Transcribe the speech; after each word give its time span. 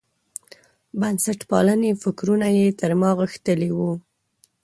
بنسټپالنې 0.99 1.91
فکرونه 2.03 2.47
یې 2.57 2.67
تر 2.79 2.91
ما 3.01 3.11
غښتلي 3.19 3.69
وو. 3.77 3.91